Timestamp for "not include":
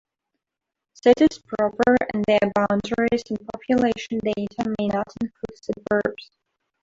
4.87-5.63